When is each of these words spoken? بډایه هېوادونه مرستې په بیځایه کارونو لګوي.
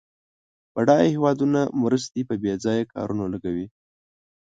بډایه 0.73 1.07
هېوادونه 1.15 1.59
مرستې 1.83 2.21
په 2.29 2.35
بیځایه 2.43 2.89
کارونو 2.93 3.23
لګوي. 3.33 3.67